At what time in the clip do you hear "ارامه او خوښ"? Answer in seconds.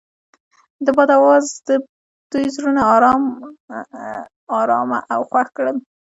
4.59-5.47